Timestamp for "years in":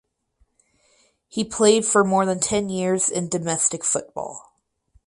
2.69-3.29